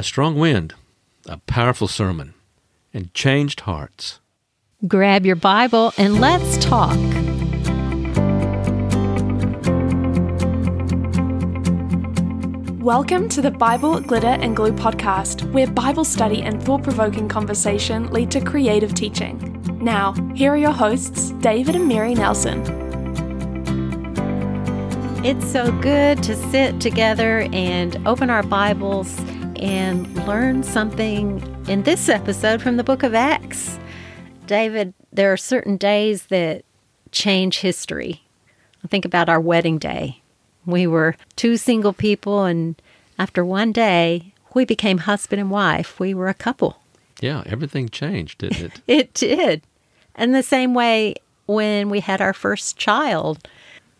[0.00, 0.72] a strong wind,
[1.26, 2.32] a powerful sermon,
[2.94, 4.18] and changed hearts.
[4.88, 6.96] Grab your Bible and let's talk.
[12.80, 18.10] Welcome to the Bible Glitter and Glue podcast, where Bible study and thought provoking conversation
[18.10, 19.36] lead to creative teaching.
[19.82, 22.62] Now, here are your hosts, David and Mary Nelson.
[25.22, 29.14] It's so good to sit together and open our Bibles
[29.60, 33.78] and learn something in this episode from the book of Acts.
[34.46, 36.64] David, there are certain days that
[37.12, 38.22] change history.
[38.82, 40.22] I think about our wedding day.
[40.64, 42.80] We were two single people, and
[43.18, 46.00] after one day, we became husband and wife.
[46.00, 46.80] We were a couple.
[47.20, 48.80] Yeah, everything changed, didn't it?
[48.86, 49.62] It did.
[50.14, 51.14] And the same way
[51.46, 53.46] when we had our first child.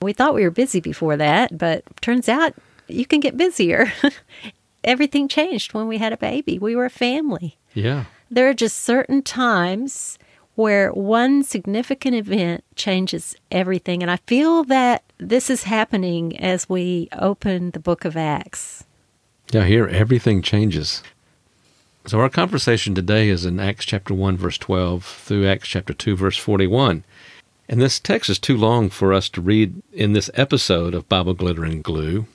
[0.01, 2.55] We thought we were busy before that, but turns out
[2.89, 3.93] you can get busier.
[4.85, 6.59] Everything changed when we had a baby.
[6.59, 7.59] We were a family.
[7.75, 8.05] yeah.
[8.33, 10.17] There are just certain times
[10.55, 14.03] where one significant event changes everything.
[14.03, 18.85] And I feel that this is happening as we open the book of Acts.
[19.51, 21.03] Yeah, here everything changes.
[22.07, 26.15] So our conversation today is in Acts chapter 1 verse 12 through Acts chapter 2
[26.15, 27.03] verse 41.
[27.69, 31.35] And this text is too long for us to read in this episode of Bible
[31.35, 32.27] Glitter and Glue.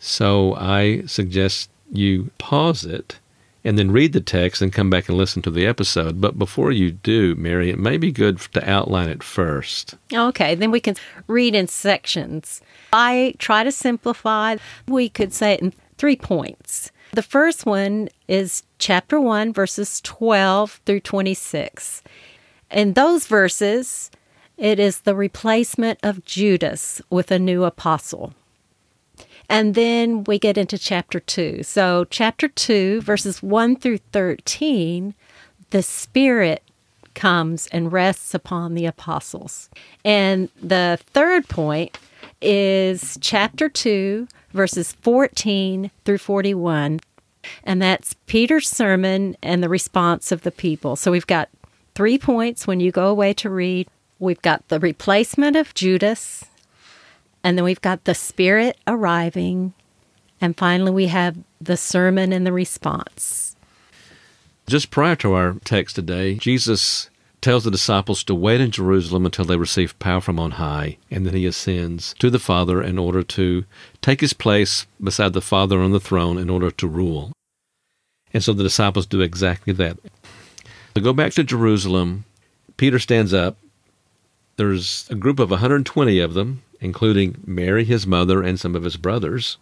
[0.00, 3.18] So I suggest you pause it
[3.64, 6.20] and then read the text and come back and listen to the episode.
[6.20, 9.96] But before you do, Mary, it may be good to outline it first.
[10.12, 12.62] Okay, then we can read in sections.
[12.92, 14.56] I try to simplify.
[14.88, 16.90] We could say it in three points.
[17.12, 22.02] The first one is chapter 1, verses 12 through 26.
[22.70, 24.10] In those verses,
[24.56, 28.32] it is the replacement of Judas with a new apostle.
[29.50, 31.64] And then we get into chapter 2.
[31.64, 35.12] So, chapter 2, verses 1 through 13,
[35.70, 36.62] the Spirit
[37.14, 39.68] comes and rests upon the apostles.
[40.04, 41.98] And the third point
[42.40, 47.00] is chapter 2, verses 14 through 41.
[47.64, 50.94] And that's Peter's sermon and the response of the people.
[50.94, 51.48] So we've got
[51.96, 53.88] three points when you go away to read.
[54.20, 56.44] We've got the replacement of Judas,
[57.42, 59.72] and then we've got the Spirit arriving,
[60.40, 63.56] and finally we have the sermon and the response.
[64.66, 69.44] Just prior to our text today, Jesus tells the disciples to wait in Jerusalem until
[69.44, 73.22] they receive power from on high, and then he ascends to the Father in order
[73.22, 73.64] to
[74.02, 77.32] take his place beside the Father on the throne in order to rule.
[78.32, 79.98] And so the disciples do exactly that.
[80.94, 82.24] To go back to Jerusalem,
[82.76, 83.56] Peter stands up.
[84.56, 88.96] There's a group of 120 of them, including Mary, his mother, and some of his
[88.96, 89.58] brothers.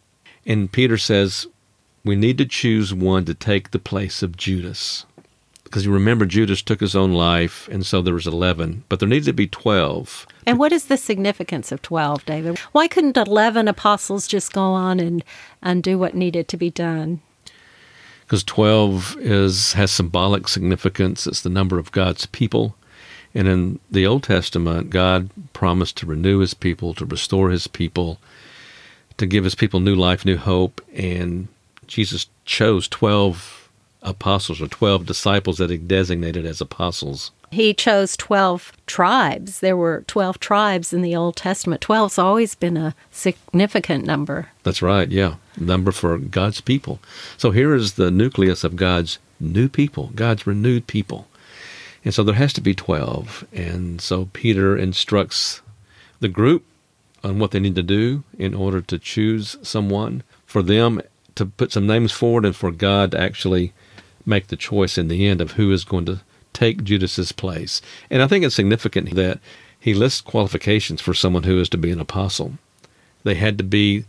[0.47, 1.47] And Peter says,
[2.05, 5.05] We need to choose one to take the place of Judas
[5.69, 9.09] because you remember Judas took his own life, and so there was eleven, but there
[9.09, 10.27] needs to be twelve.
[10.47, 12.59] And what is the significance of 12, David?
[12.73, 15.23] Why couldn't 11 apostles just go on and,
[15.63, 17.21] and do what needed to be done?
[18.23, 21.27] Because twelve is has symbolic significance.
[21.27, 22.77] It's the number of God's people,
[23.39, 28.19] and in the Old Testament, God promised to renew His people, to restore His people,
[29.17, 31.47] to give His people new life, new hope, and
[31.87, 33.71] Jesus chose twelve
[34.03, 37.31] apostles or 12 disciples that he designated as apostles.
[37.51, 39.61] He chose 12 tribes.
[39.61, 41.81] There were 12 tribes in the Old Testament.
[41.81, 44.49] 12's always been a significant number.
[44.63, 45.37] That's right, yeah.
[45.57, 47.01] Number for God's people.
[47.37, 51.27] So here is the nucleus of God's new people, God's renewed people.
[52.09, 53.47] And so there has to be 12.
[53.53, 55.61] And so Peter instructs
[56.21, 56.65] the group
[57.23, 61.03] on what they need to do in order to choose someone, for them
[61.35, 63.75] to put some names forward, and for God to actually
[64.25, 66.21] make the choice in the end of who is going to
[66.55, 67.83] take Judas's place.
[68.09, 69.39] And I think it's significant that
[69.79, 72.55] he lists qualifications for someone who is to be an apostle.
[73.23, 74.07] They had to be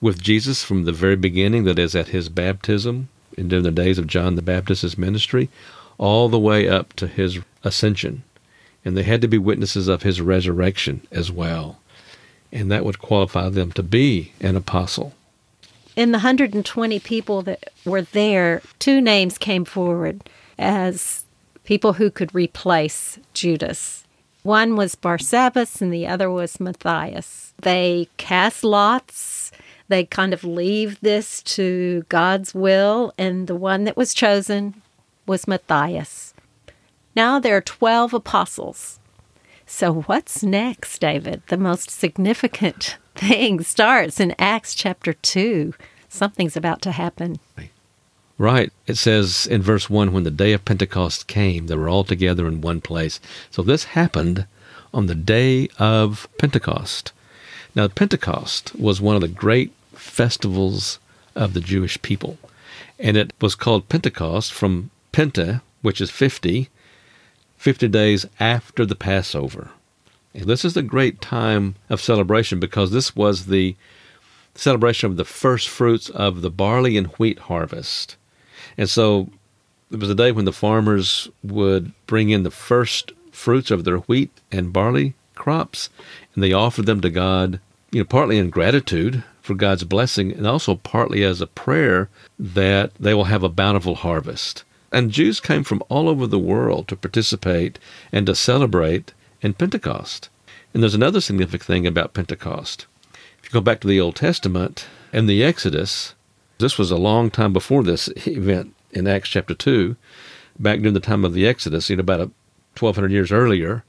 [0.00, 3.98] with Jesus from the very beginning, that is, at his baptism, and during the days
[3.98, 5.50] of John the Baptist's ministry,
[5.98, 8.22] all the way up to his ascension.
[8.84, 11.78] And they had to be witnesses of his resurrection as well.
[12.50, 15.14] And that would qualify them to be an apostle
[15.96, 20.28] in the 120 people that were there, two names came forward
[20.58, 21.24] as
[21.64, 24.04] people who could replace Judas.
[24.42, 27.54] One was Barsabbas and the other was Matthias.
[27.62, 29.52] They cast lots.
[29.88, 34.80] They kind of leave this to God's will, and the one that was chosen
[35.26, 36.34] was Matthias.
[37.14, 38.98] Now there are 12 apostles.
[39.66, 41.42] So, what's next, David?
[41.46, 45.72] The most significant thing starts in Acts chapter 2.
[46.08, 47.38] Something's about to happen.
[48.38, 48.72] Right.
[48.86, 52.46] It says in verse 1 when the day of Pentecost came, they were all together
[52.46, 53.20] in one place.
[53.50, 54.46] So this happened
[54.92, 57.12] on the day of Pentecost.
[57.74, 60.98] Now, Pentecost was one of the great festivals
[61.34, 62.36] of the Jewish people.
[62.98, 66.68] And it was called Pentecost from Penta, which is 50,
[67.56, 69.70] 50 days after the Passover.
[70.34, 73.76] And this is a great time of celebration because this was the
[74.54, 78.16] celebration of the first fruits of the barley and wheat harvest.
[78.76, 79.30] And so
[79.90, 83.98] it was a day when the farmers would bring in the first fruits of their
[83.98, 85.90] wheat and barley crops,
[86.34, 87.60] and they offered them to God,
[87.90, 92.08] you know, partly in gratitude for God's blessing, and also partly as a prayer
[92.38, 94.64] that they will have a bountiful harvest.
[94.92, 97.78] And Jews came from all over the world to participate
[98.12, 100.28] and to celebrate in Pentecost.
[100.74, 102.86] And there's another significant thing about Pentecost.
[103.38, 106.14] If you go back to the Old Testament and the Exodus,
[106.58, 109.96] this was a long time before this event in Acts chapter 2,
[110.58, 112.20] back during the time of the Exodus, you know, about
[112.78, 113.84] 1,200 years earlier,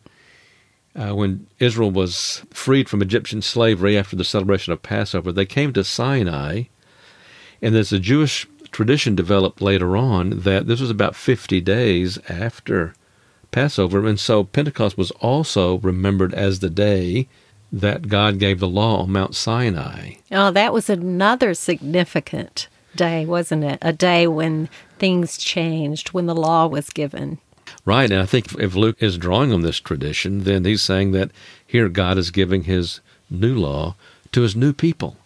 [0.96, 5.74] uh, when Israel was freed from Egyptian slavery after the celebration of Passover, they came
[5.74, 6.64] to Sinai,
[7.62, 12.94] and there's a Jewish tradition developed later on that this was about 50 days after
[13.52, 17.30] Passover, and so Pentecost was also remembered as the day
[17.72, 20.16] that God gave the law on Mount Sinai.
[20.32, 23.80] Oh, that was another significant day, wasn't it?
[23.82, 27.40] A day when things changed, when the law was given.
[27.86, 31.32] Right, and I think if Luke is drawing on this tradition, then he's saying that
[31.66, 33.96] here God is giving his new law
[34.32, 35.18] to his new people.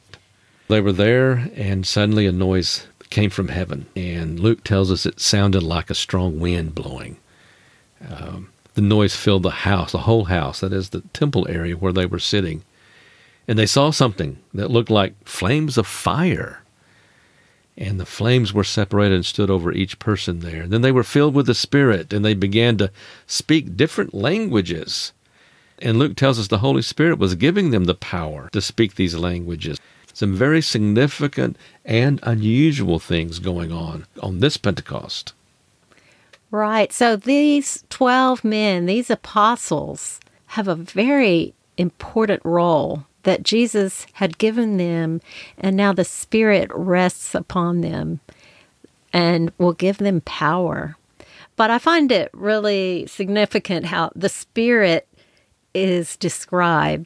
[0.68, 5.20] They were there, and suddenly a noise came from heaven, and Luke tells us it
[5.20, 7.18] sounded like a strong wind blowing.
[8.08, 11.94] Um, the noise filled the house, the whole house, that is the temple area where
[11.94, 12.64] they were sitting.
[13.48, 16.62] And they saw something that looked like flames of fire.
[17.78, 20.64] And the flames were separated and stood over each person there.
[20.64, 22.92] And then they were filled with the Spirit, and they began to
[23.26, 25.14] speak different languages.
[25.80, 29.16] And Luke tells us the Holy Spirit was giving them the power to speak these
[29.16, 29.80] languages.
[30.18, 35.34] Some very significant and unusual things going on on this Pentecost.
[36.50, 36.92] Right.
[36.92, 44.78] So these 12 men, these apostles, have a very important role that Jesus had given
[44.78, 45.22] them,
[45.56, 48.20] and now the Spirit rests upon them
[49.14, 50.98] and will give them power.
[51.56, 55.08] But I find it really significant how the Spirit
[55.76, 57.06] is described.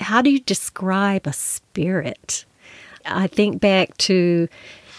[0.00, 2.44] How do you describe a spirit?
[3.04, 4.48] I think back to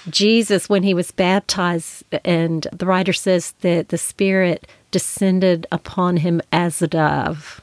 [0.09, 6.41] Jesus when he was baptized, and the writer says that the Spirit descended upon him
[6.51, 7.61] as a dove.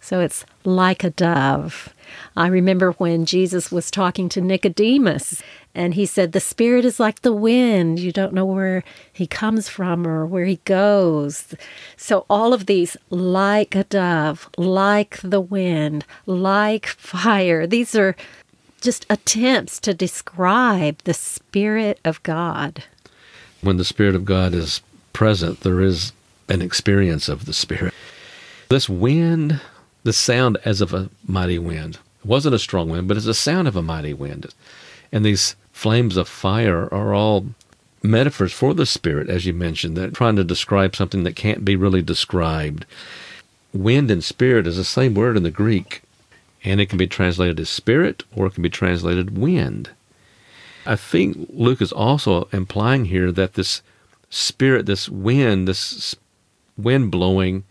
[0.00, 1.88] So it's like a dove.
[2.36, 5.42] I remember when Jesus was talking to Nicodemus,
[5.74, 7.98] and he said, The Spirit is like the wind.
[7.98, 11.54] You don't know where he comes from or where he goes.
[11.96, 18.14] So, all of these, like a dove, like the wind, like fire, these are
[18.80, 22.84] just attempts to describe the Spirit of God.
[23.62, 24.82] When the Spirit of God is
[25.12, 26.12] present, there is
[26.48, 27.94] an experience of the Spirit.
[28.68, 29.60] This wind,
[30.02, 33.34] the sound as of a mighty wind, it wasn't a strong wind, but it's the
[33.34, 34.52] sound of a mighty wind.
[35.12, 37.46] And these flames of fire are all
[38.04, 41.74] metaphors for the Spirit, as you mentioned, that trying to describe something that can't be
[41.74, 42.86] really described.
[43.72, 46.02] Wind and spirit is the same word in the Greek
[46.62, 49.90] and it can be translated as spirit or it can be translated wind.
[50.86, 53.82] I think Luke is also implying here that this
[54.30, 56.14] spirit, this wind, this
[56.76, 57.64] wind blowing,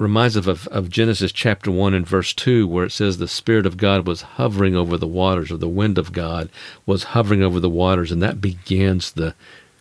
[0.00, 3.66] reminds us of, of Genesis chapter 1 and verse 2, where it says the Spirit
[3.66, 6.48] of God was hovering over the waters, or the wind of God
[6.86, 9.34] was hovering over the waters, and that begins the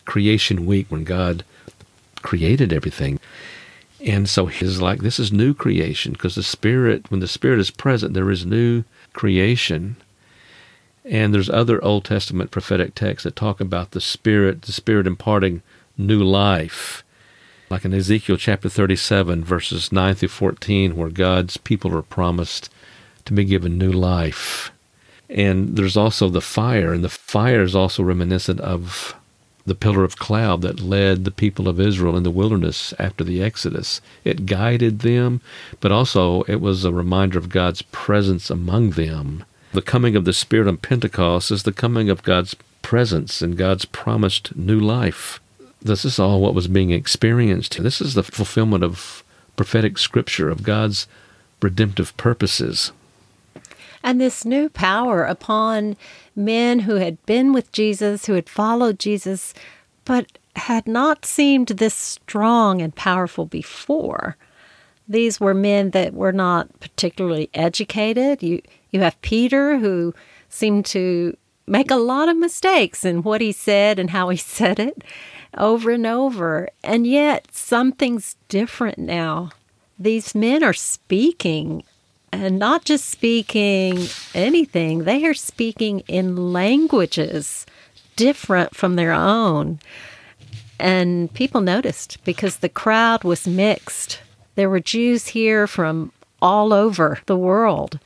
[0.06, 1.46] creation week when God
[2.22, 3.20] created everything.
[4.06, 7.72] And so he's like, this is new creation because the Spirit, when the Spirit is
[7.72, 8.84] present, there is new
[9.14, 9.96] creation.
[11.06, 15.62] And there's other Old Testament prophetic texts that talk about the Spirit, the Spirit imparting
[15.98, 17.04] new life.
[17.70, 22.72] Like in Ezekiel chapter 37, verses 9 through 14, where God's people are promised
[23.26, 24.72] to be given new life.
[25.30, 29.16] And there's also the fire, and the fire is also reminiscent of
[29.68, 33.44] the pillar of cloud that led the people of Israel in the wilderness after the
[33.44, 34.02] Exodus.
[34.24, 35.42] It guided them,
[35.80, 39.46] but also it was a reminder of God's presence among them.
[39.74, 43.86] The coming of the Spirit on Pentecost is the coming of God's presence and God's
[43.86, 45.40] promised new life.
[45.82, 47.82] This is all what was being experienced.
[47.82, 49.24] This is the fulfillment of
[49.56, 51.08] prophetic scripture, of God's
[51.62, 52.92] redemptive purposes.
[54.04, 55.98] And this new power upon
[56.36, 59.54] men who had been with Jesus, who had followed Jesus,
[60.06, 64.38] but had not seemed this strong and powerful before.
[65.08, 68.44] These were men that were not particularly educated.
[68.44, 70.14] You you have Peter who
[70.50, 71.36] seemed to
[71.68, 75.04] make a lot of mistakes in what he said and how he said it
[75.58, 76.70] over and over.
[76.84, 79.52] And yet something's different now.
[79.98, 81.84] These men are speaking
[82.32, 87.66] and not just speaking anything, they are speaking in languages
[88.16, 89.80] different from their own.
[90.80, 94.22] And people noticed because the crowd was mixed.
[94.56, 98.00] There were Jews here from all over the world.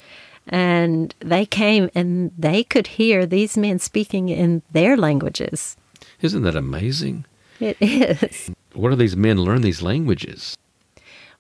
[0.48, 5.78] And they came and they could hear these men speaking in their languages.
[6.22, 7.26] Isn't that amazing?
[7.60, 8.52] It is.
[8.74, 10.58] Where do these men learn these languages?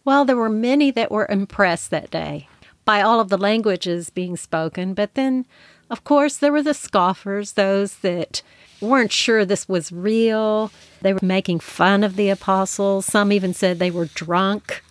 [0.05, 2.48] Well, there were many that were impressed that day
[2.86, 5.46] by all of the languages being spoken, but then,
[5.89, 8.41] of course, there were the scoffers, those that
[8.82, 10.72] weren't sure this was real.
[11.01, 13.05] They were making fun of the apostles.
[13.05, 14.84] Some even said they were drunk.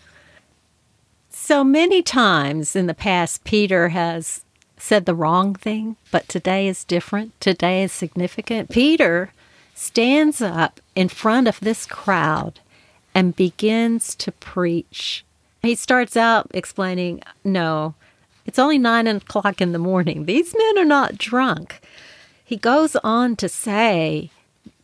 [1.29, 4.45] So many times in the past, Peter has
[4.79, 7.39] said the wrong thing, but today is different.
[7.41, 8.71] Today is significant.
[8.71, 9.33] Peter
[9.83, 12.61] stands up in front of this crowd
[13.15, 15.25] and begins to preach.
[15.61, 17.95] He starts out explaining, No,
[18.47, 20.25] it's only nine o'clock in the morning.
[20.25, 21.81] These men are not drunk.
[22.45, 24.31] He goes on to say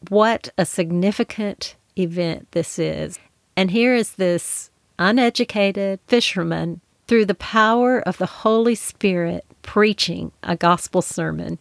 [0.09, 3.21] what a significant event this is.
[3.57, 10.57] And here is this uneducated fisherman through the power of the Holy Spirit preaching a
[10.57, 11.59] gospel sermon.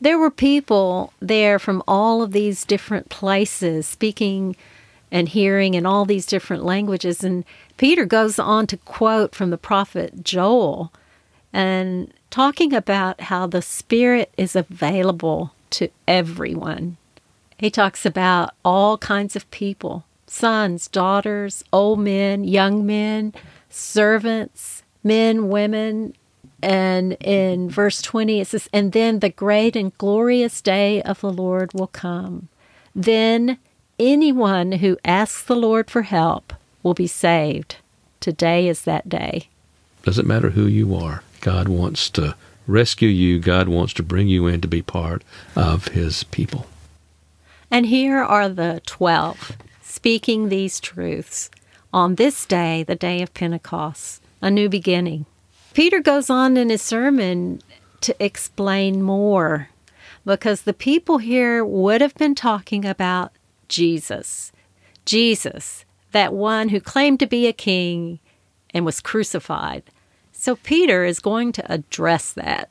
[0.00, 4.56] There were people there from all of these different places speaking
[5.10, 7.24] and hearing in all these different languages.
[7.24, 7.44] And
[7.76, 10.92] Peter goes on to quote from the prophet Joel
[11.52, 16.96] and talking about how the Spirit is available to everyone.
[17.56, 23.32] He talks about all kinds of people sons, daughters, old men, young men,
[23.70, 26.14] servants, men, women.
[26.62, 31.32] And in verse 20, it says, And then the great and glorious day of the
[31.32, 32.48] Lord will come.
[32.94, 33.58] Then
[33.98, 37.76] anyone who asks the Lord for help will be saved.
[38.20, 39.48] Today is that day.
[40.02, 41.22] Doesn't matter who you are.
[41.40, 42.34] God wants to
[42.66, 43.38] rescue you.
[43.38, 45.22] God wants to bring you in to be part
[45.54, 46.66] of His people.
[47.70, 51.50] And here are the 12 speaking these truths
[51.92, 55.26] on this day, the day of Pentecost, a new beginning.
[55.74, 57.60] Peter goes on in his sermon
[58.00, 59.68] to explain more
[60.24, 63.32] because the people here would have been talking about
[63.68, 64.52] Jesus.
[65.04, 68.18] Jesus, that one who claimed to be a king
[68.74, 69.82] and was crucified.
[70.32, 72.70] So Peter is going to address that.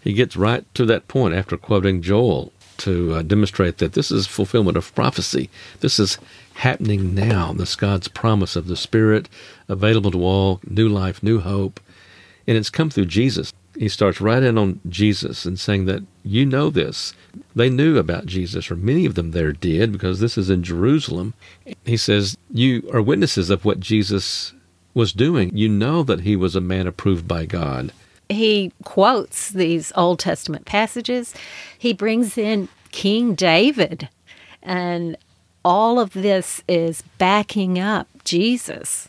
[0.00, 4.26] He gets right to that point after quoting Joel to uh, demonstrate that this is
[4.26, 5.50] fulfillment of prophecy.
[5.80, 6.18] This is
[6.54, 7.52] happening now.
[7.52, 9.28] This God's promise of the Spirit
[9.68, 11.80] available to all, new life, new hope.
[12.46, 13.52] And it's come through Jesus.
[13.76, 17.12] He starts right in on Jesus and saying that you know this.
[17.54, 21.34] They knew about Jesus, or many of them there did, because this is in Jerusalem.
[21.84, 24.54] He says, You are witnesses of what Jesus
[24.94, 25.54] was doing.
[25.54, 27.92] You know that he was a man approved by God.
[28.28, 31.34] He quotes these Old Testament passages.
[31.78, 34.08] He brings in King David,
[34.62, 35.16] and
[35.64, 39.08] all of this is backing up Jesus.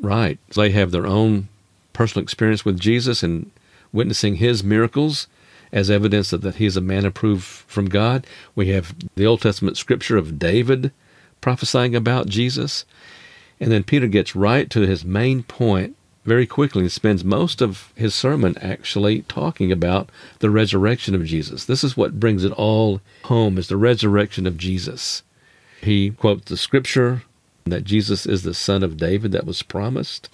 [0.00, 0.38] Right.
[0.54, 1.48] They have their own
[1.92, 3.50] personal experience with Jesus and
[3.92, 5.26] witnessing his miracles
[5.72, 8.26] as evidence that, that he is a man approved from God.
[8.54, 10.92] We have the Old Testament scripture of David
[11.40, 12.84] prophesying about Jesus.
[13.60, 15.96] And then Peter gets right to his main point
[16.28, 21.64] very quickly and spends most of his sermon actually talking about the resurrection of Jesus.
[21.64, 25.22] This is what brings it all home is the resurrection of Jesus.
[25.80, 27.22] He quotes the scripture
[27.64, 30.28] that Jesus is the son of David that was promised,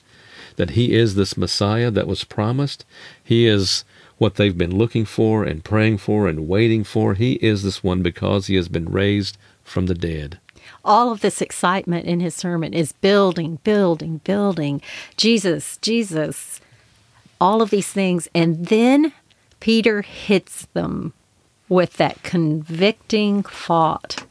[0.56, 2.84] that he is this Messiah that was promised.
[3.22, 3.84] He is
[4.18, 7.14] what they've been looking for and praying for and waiting for.
[7.14, 10.38] He is this one because he has been raised from the dead
[10.84, 14.82] all of this excitement in his sermon is building, building, building.
[15.16, 16.60] Jesus, Jesus,
[17.40, 18.28] all of these things.
[18.34, 19.12] And then
[19.60, 21.12] Peter hits them
[21.68, 24.24] with that convicting thought.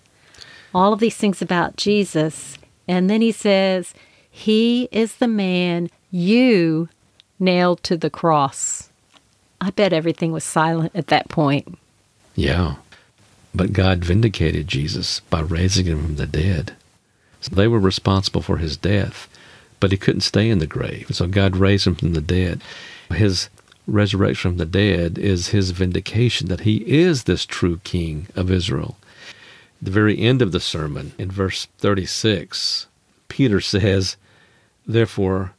[0.74, 2.57] All of these things about Jesus.
[2.88, 3.93] And then he says,
[4.29, 6.89] He is the man you
[7.39, 8.89] nailed to the cross.
[9.60, 11.77] I bet everything was silent at that point.
[12.36, 12.75] Yeah.
[13.55, 16.75] But God vindicated Jesus by raising him from the dead.
[17.41, 19.27] So they were responsible for his death,
[19.79, 21.07] but he couldn't stay in the grave.
[21.12, 22.62] So God raised him from the dead.
[23.12, 23.50] His
[23.86, 28.98] resurrection from the dead is his vindication that he is this true king of Israel.
[29.81, 32.88] The very end of the sermon, in verse 36,
[33.27, 34.15] Peter says,
[34.88, 35.51] Therefore,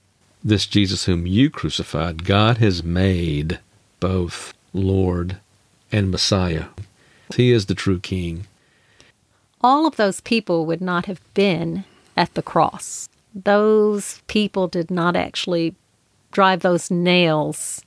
[0.43, 3.59] this Jesus whom you crucified, God has made
[4.01, 5.39] both Lord
[5.93, 6.67] and Messiah.
[7.35, 8.47] He is the true king.
[9.61, 11.85] All of those people would not have been
[12.17, 13.09] at the cross.
[13.35, 15.75] Those people did not actually
[16.31, 17.83] drive those nails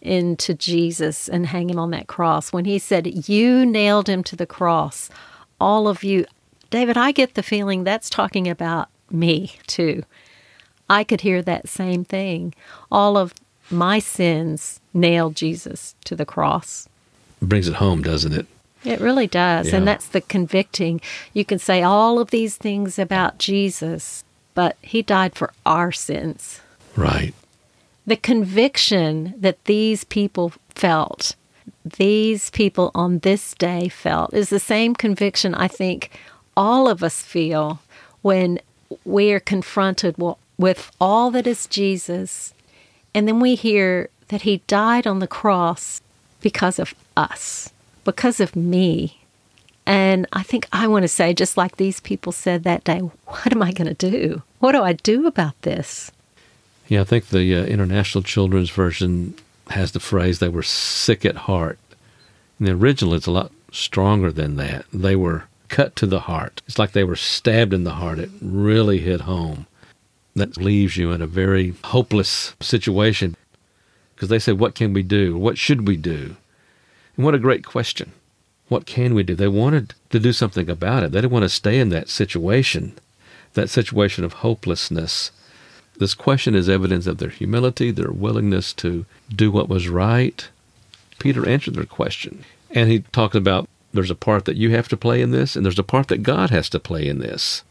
[0.00, 2.52] into Jesus and hang him on that cross.
[2.52, 5.10] When he said, You nailed him to the cross,
[5.60, 6.24] all of you.
[6.70, 10.04] David, I get the feeling that's talking about me too.
[10.88, 12.54] I could hear that same thing.
[12.90, 13.34] All of
[13.70, 16.88] my sins nailed Jesus to the cross.
[17.42, 18.46] It brings it home, doesn't it?
[18.88, 19.68] It really does.
[19.68, 19.76] Yeah.
[19.76, 21.00] And that's the convicting.
[21.32, 26.60] You can say all of these things about Jesus, but he died for our sins.
[26.96, 27.34] Right.
[28.06, 31.36] The conviction that these people felt,
[31.84, 36.10] these people on this day felt, is the same conviction I think
[36.56, 37.80] all of us feel
[38.22, 38.58] when
[39.04, 40.16] we are confronted
[40.56, 42.54] with all that is Jesus,
[43.14, 46.00] and then we hear that he died on the cross
[46.40, 47.70] because of us,
[48.08, 49.20] because of me.
[49.84, 53.52] And I think I want to say, just like these people said that day, what
[53.52, 54.40] am I going to do?
[54.60, 56.10] What do I do about this?
[56.86, 59.34] Yeah, I think the uh, International Children's Version
[59.68, 61.78] has the phrase, they were sick at heart.
[62.58, 64.86] In the original, it's a lot stronger than that.
[64.90, 66.62] They were cut to the heart.
[66.66, 68.18] It's like they were stabbed in the heart.
[68.18, 69.66] It really hit home.
[70.34, 73.36] That leaves you in a very hopeless situation
[74.14, 75.36] because they said, What can we do?
[75.36, 76.36] What should we do?
[77.18, 78.12] And what a great question.
[78.68, 79.34] What can we do?
[79.34, 81.10] They wanted to do something about it.
[81.10, 82.96] They didn't want to stay in that situation,
[83.54, 85.32] that situation of hopelessness.
[85.98, 90.48] This question is evidence of their humility, their willingness to do what was right.
[91.18, 92.44] Peter answered their question.
[92.70, 95.64] And he talked about there's a part that you have to play in this, and
[95.64, 97.64] there's a part that God has to play in this.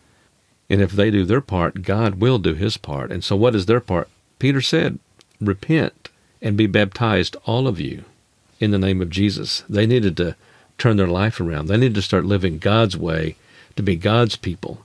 [0.69, 3.13] And if they do their part, God will do his part.
[3.13, 4.09] And so, what is their part?
[4.39, 4.99] Peter said,
[5.39, 6.09] Repent
[6.41, 8.03] and be baptized, all of you,
[8.59, 9.63] in the name of Jesus.
[9.69, 10.35] They needed to
[10.77, 11.67] turn their life around.
[11.67, 13.35] They needed to start living God's way,
[13.75, 14.83] to be God's people.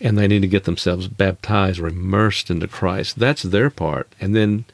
[0.00, 3.18] And they need to get themselves baptized or immersed into Christ.
[3.18, 4.08] That's their part.
[4.20, 4.64] And then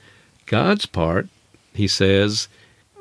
[0.47, 1.29] God's part,
[1.75, 2.49] he says,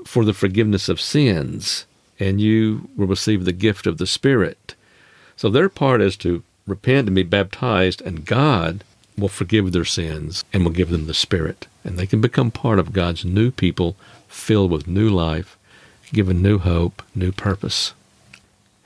[0.06, 1.86] for the forgiveness of sins,
[2.20, 4.76] and you will receive the gift of the Spirit.
[5.36, 8.84] So their part is to repent and be baptized, and God
[9.18, 11.68] will forgive their sins and will give them the Spirit.
[11.84, 13.96] And they can become part of God's new people,
[14.38, 15.58] filled with new life,
[16.14, 17.94] given new hope, new purpose.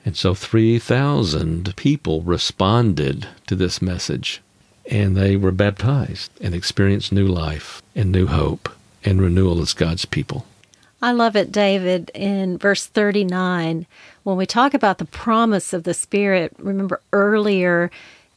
[0.03, 4.41] And so 3,000 people responded to this message,
[4.89, 8.69] and they were baptized and experienced new life and new hope
[9.03, 10.45] and renewal as God's people.
[11.03, 13.85] I love it, David, in verse 39.
[14.23, 17.91] When we talk about the promise of the Spirit, remember earlier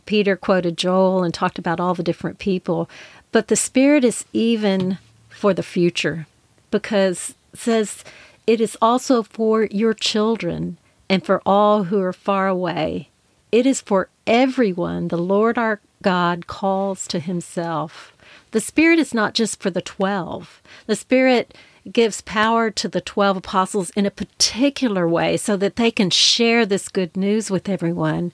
[0.07, 2.89] Peter quoted Joel and talked about all the different people,
[3.33, 4.99] but the Spirit is even
[5.31, 6.27] for the future
[6.75, 8.03] because says
[8.49, 10.77] it is also for your children
[11.09, 13.11] and for all who are far away.
[13.53, 18.13] It is for everyone the Lord our God calls to himself.
[18.51, 20.61] The Spirit is not just for the 12.
[20.87, 21.57] The Spirit
[21.93, 26.67] gives power to the 12 apostles in a particular way so that they can share
[26.67, 28.33] this good news with everyone.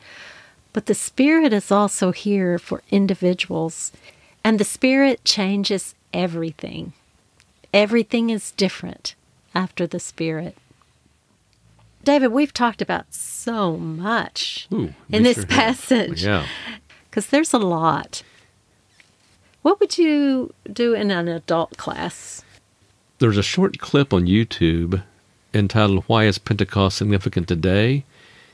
[0.73, 3.93] But the Spirit is also here for individuals,
[4.43, 6.95] and the Spirit changes everything.
[7.73, 9.15] Everything is different
[9.55, 10.57] after the Spirit.
[12.03, 15.51] David, we've talked about so much Ooh, in this sure have.
[15.51, 16.47] passage Yeah.
[17.09, 18.23] because there's a lot.
[19.63, 22.43] What would you do in an adult class?
[23.19, 25.03] There's a short clip on YouTube
[25.53, 28.05] entitled Why is Pentecost Significant Today?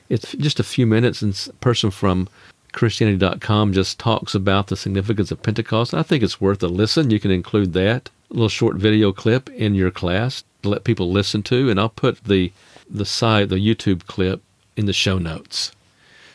[0.09, 2.29] It's just a few minutes, and a person from
[2.73, 5.95] Christianity.com just talks about the significance of Pentecost.
[5.95, 7.11] I think it's worth a listen.
[7.11, 11.43] You can include that little short video clip in your class to let people listen
[11.45, 12.53] to, and I'll put the
[12.89, 14.43] the side the YouTube clip,
[14.77, 15.73] in the show notes.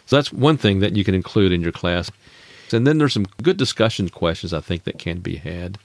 [0.06, 2.12] So that's one thing that you can include in your class.
[2.74, 5.78] And then there's some good discussion questions I think that can be had.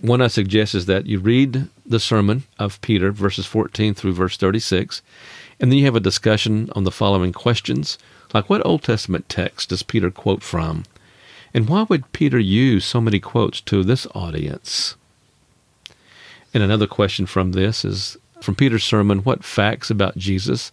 [0.00, 4.36] One I suggest is that you read the sermon of Peter, verses 14 through verse
[4.36, 5.00] 36,
[5.60, 7.98] and then you have a discussion on the following questions,
[8.34, 10.84] like what Old Testament text does Peter quote from?
[11.54, 14.96] And why would Peter use so many quotes to this audience?
[16.54, 20.72] And another question from this is from Peter's sermon, what facts about Jesus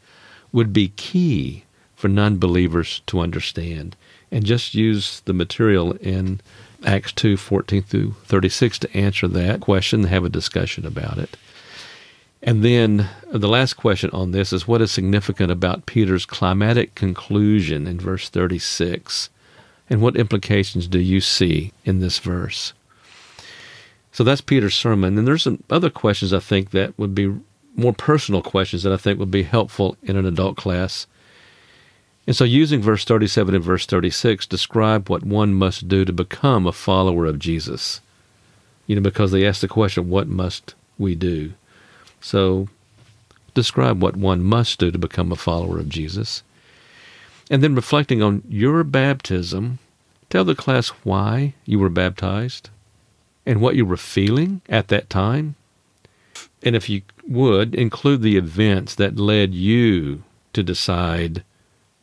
[0.51, 1.63] would be key
[1.95, 3.95] for non believers to understand?
[4.31, 6.41] And just use the material in
[6.85, 11.35] Acts 2 14 through 36 to answer that question, and have a discussion about it.
[12.41, 17.85] And then the last question on this is what is significant about Peter's climatic conclusion
[17.85, 19.29] in verse 36?
[19.89, 22.73] And what implications do you see in this verse?
[24.11, 25.17] So that's Peter's sermon.
[25.17, 27.33] And there's some other questions I think that would be
[27.75, 31.07] more personal questions that I think would be helpful in an adult class.
[32.27, 36.67] And so, using verse 37 and verse 36, describe what one must do to become
[36.67, 38.01] a follower of Jesus.
[38.85, 41.53] You know, because they ask the question, what must we do?
[42.21, 42.67] So,
[43.53, 46.43] describe what one must do to become a follower of Jesus.
[47.49, 49.79] And then, reflecting on your baptism,
[50.29, 52.69] tell the class why you were baptized
[53.45, 55.55] and what you were feeling at that time.
[56.61, 61.43] And if you would, include the events that led you to decide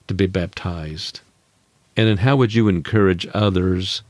[0.08, 1.20] to be baptized.
[1.96, 4.02] And then how would you encourage others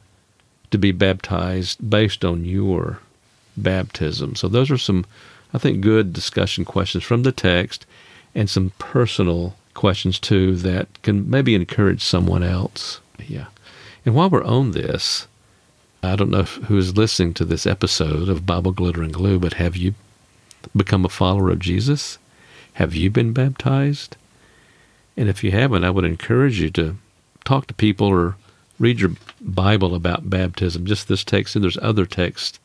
[0.70, 3.00] to be baptized based on your
[3.56, 4.34] baptism?
[4.34, 5.04] So those are some,
[5.52, 7.86] I think, good discussion questions from the text
[8.34, 13.00] and some personal questions too that can maybe encourage someone else.
[13.26, 13.46] Yeah.
[14.04, 15.28] And while we're on this,
[16.02, 19.54] I don't know who is listening to this episode of Bible Glitter and Glue, but
[19.54, 19.94] have you
[20.74, 22.18] become a follower of Jesus?
[22.74, 24.16] Have you been baptized?
[25.16, 26.96] And if you haven't, I would encourage you to
[27.44, 28.36] talk to people or
[28.78, 32.58] read your Bible about baptism, just this text, and there's other texts.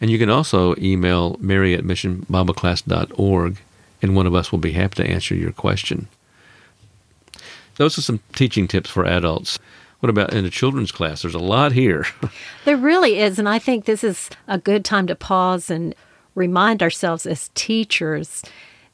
[0.00, 3.58] And you can also email Mary at missionbibleclass.org,
[4.02, 6.08] and one of us will be happy to answer your question.
[7.80, 9.58] Those are some teaching tips for adults.
[10.00, 11.22] What about in a children's class?
[11.22, 12.04] There's a lot here.
[12.66, 15.94] there really is, and I think this is a good time to pause and
[16.34, 18.42] remind ourselves as teachers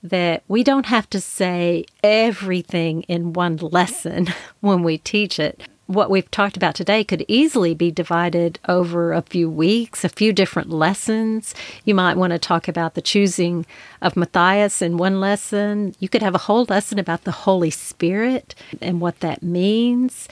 [0.04, 4.28] that we don't have to say everything in one lesson
[4.60, 5.64] when we teach it.
[5.86, 10.32] What we've talked about today could easily be divided over a few weeks, a few
[10.32, 11.54] different lessons.
[11.84, 13.64] You might want to talk about the choosing
[14.02, 15.94] of Matthias in one lesson.
[16.00, 20.28] You could have a whole lesson about the Holy Spirit and what that means.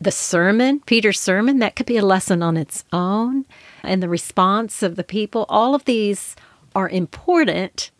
[0.00, 3.44] The sermon, Peter's sermon, that could be a lesson on its own.
[3.82, 5.44] And the response of the people.
[5.50, 6.34] All of these
[6.74, 7.90] are important,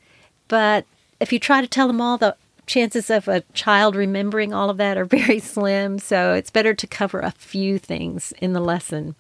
[0.49, 0.87] but
[1.21, 2.35] if you try to tell them all, the
[2.69, 5.99] chances of a child remembering all of that are very slim.
[5.99, 9.17] So it's better to cover a few things in the lesson.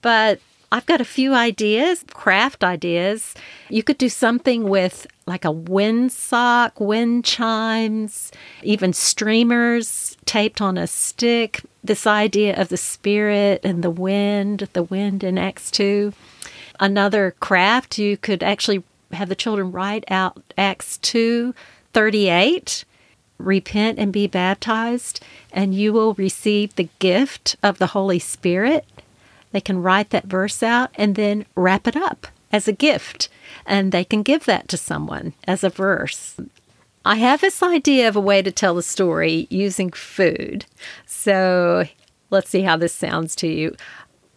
[0.00, 0.40] But
[0.72, 3.34] I've got a few ideas, craft ideas.
[3.68, 8.32] You could do something with like a wind sock, wind chimes,
[8.62, 11.60] even streamers taped on a stick.
[11.84, 16.14] This idea of the spirit and the wind, the wind in Acts 2.
[16.80, 18.82] Another craft, you could actually
[19.12, 21.54] have the children write out Acts 2
[21.92, 22.84] 38.
[23.38, 25.20] Repent and be baptized,
[25.52, 28.84] and you will receive the gift of the Holy Spirit.
[29.50, 33.28] They can write that verse out and then wrap it up as a gift,
[33.66, 36.36] and they can give that to someone as a verse.
[37.04, 40.66] I have this idea of a way to tell the story using food.
[41.04, 41.84] So
[42.30, 43.74] let's see how this sounds to you.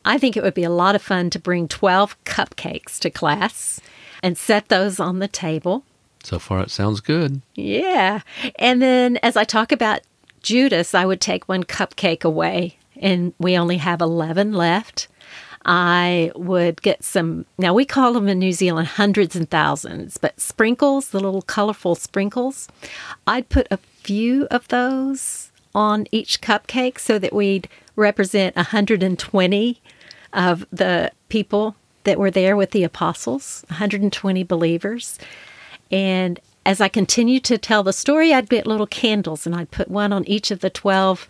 [0.03, 3.79] I think it would be a lot of fun to bring 12 cupcakes to class
[4.23, 5.83] and set those on the table.
[6.25, 7.41] So far, it sounds good.
[7.53, 8.21] Yeah.
[8.57, 10.01] And then as I talk about
[10.41, 15.07] Judas, I would take one cupcake away, and we only have 11 left.
[15.67, 20.39] I would get some, now we call them in New Zealand hundreds and thousands, but
[20.39, 22.67] sprinkles, the little colorful sprinkles,
[23.27, 29.81] I'd put a few of those on each cupcake so that we'd represent 120
[30.33, 35.19] of the people that were there with the apostles, 120 believers.
[35.91, 39.87] And as I continued to tell the story, I'd get little candles and I'd put
[39.87, 41.27] one on each of the 12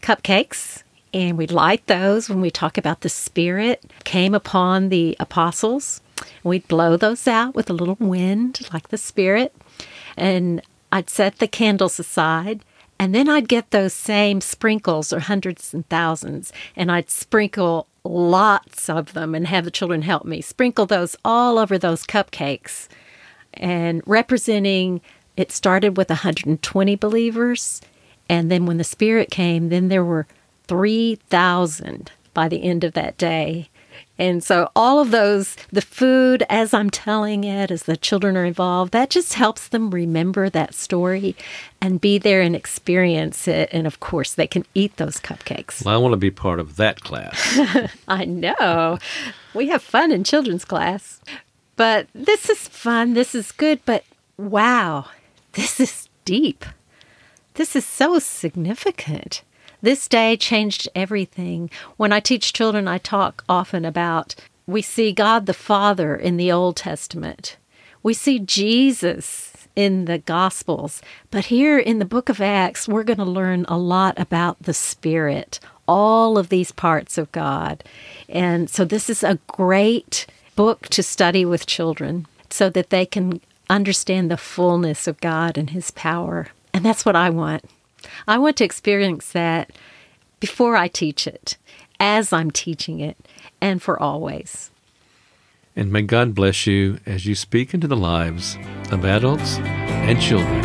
[0.00, 0.82] cupcakes.
[1.14, 6.00] And we'd light those when we talk about the Spirit came upon the apostles.
[6.42, 9.54] We'd blow those out with a little wind, like the Spirit.
[10.16, 12.62] And I'd set the candles aside.
[12.98, 18.88] And then I'd get those same sprinkles or hundreds and thousands, and I'd sprinkle lots
[18.88, 22.88] of them and have the children help me sprinkle those all over those cupcakes
[23.58, 25.00] and representing
[25.36, 27.80] it started with 120 believers
[28.28, 30.26] and then when the spirit came then there were
[30.68, 33.68] 3000 by the end of that day
[34.18, 38.44] and so all of those, the food as I'm telling it, as the children are
[38.44, 41.36] involved, that just helps them remember that story
[41.82, 43.68] and be there and experience it.
[43.72, 45.84] And of course, they can eat those cupcakes.
[45.84, 47.58] Well, I want to be part of that class.
[48.08, 48.98] I know.
[49.54, 51.20] We have fun in children's class.
[51.76, 53.14] But this is fun.
[53.14, 53.80] This is good.
[53.84, 54.04] But
[54.36, 55.06] wow,
[55.52, 56.64] this is deep.
[57.54, 59.42] This is so significant
[59.82, 61.70] This day changed everything.
[61.96, 64.34] When I teach children, I talk often about
[64.66, 67.56] we see God the Father in the Old Testament.
[68.02, 71.02] We see Jesus in the Gospels.
[71.30, 74.74] But here in the book of Acts, we're going to learn a lot about the
[74.74, 77.84] Spirit, all of these parts of God.
[78.28, 83.40] And so this is a great book to study with children so that they can
[83.68, 86.48] understand the fullness of God and His power.
[86.74, 87.64] And that's what I want.
[88.26, 89.70] I want to experience that
[90.40, 91.56] before I teach it,
[91.98, 93.16] as I'm teaching it,
[93.60, 94.70] and for always.
[95.74, 98.56] And may God bless you as you speak into the lives
[98.90, 100.62] of adults and children.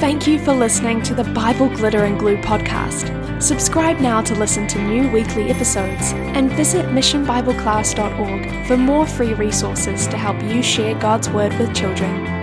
[0.00, 3.27] Thank you for listening to the Bible Glitter and Glue podcast.
[3.40, 10.08] Subscribe now to listen to new weekly episodes and visit missionbibleclass.org for more free resources
[10.08, 12.37] to help you share God's Word with children.